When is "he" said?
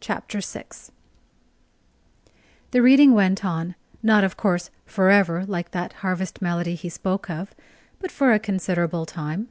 6.74-6.88